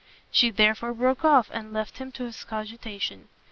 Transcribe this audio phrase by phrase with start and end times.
[0.31, 3.29] She therefore broke off, and left him to his cogitation.